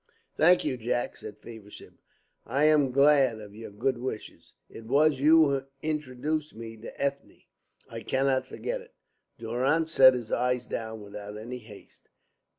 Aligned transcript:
"Thank 0.35 0.65
you, 0.65 0.77
Jack!" 0.77 1.15
said 1.15 1.37
Feversham. 1.37 1.99
"I 2.43 2.63
am 2.63 2.89
glad 2.91 3.39
of 3.39 3.53
your 3.53 3.69
good 3.69 3.99
wishes. 3.99 4.55
It 4.67 4.85
was 4.85 5.19
you 5.19 5.47
who 5.47 5.63
introduced 5.83 6.55
me 6.55 6.75
to 6.77 6.99
Ethne; 6.99 7.43
I 7.87 7.99
cannot 8.01 8.47
forget 8.47 8.81
it." 8.81 8.95
Durrance 9.37 9.91
set 9.91 10.15
his 10.15 10.29
glass 10.29 10.65
down 10.67 11.03
without 11.03 11.37
any 11.37 11.59
haste. 11.59 12.09